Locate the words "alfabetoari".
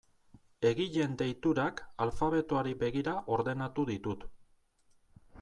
2.07-2.75